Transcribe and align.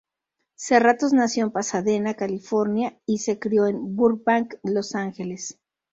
Serratos 0.55 1.13
nació 1.13 1.43
en 1.43 1.51
Pasadena, 1.51 2.15
California 2.15 2.99
y 3.05 3.19
se 3.19 3.37
crió 3.37 3.67
en 3.67 3.95
Burbank, 3.95 4.55
Los 4.63 4.95
Ángeles. 4.95 5.59